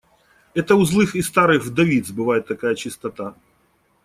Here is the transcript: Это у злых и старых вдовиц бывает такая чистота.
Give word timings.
Это 0.55 0.73
у 0.77 0.83
злых 0.83 1.15
и 1.15 1.21
старых 1.21 1.63
вдовиц 1.63 2.09
бывает 2.09 2.47
такая 2.47 2.73
чистота. 2.73 3.35